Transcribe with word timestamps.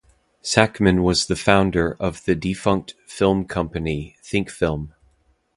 Sackman 0.41 1.03
was 1.03 1.27
the 1.27 1.35
founder 1.35 1.95
of 1.99 2.25
the 2.25 2.33
defunct 2.33 2.95
film 3.05 3.45
company 3.45 4.15
thinkfilm. 4.23 4.93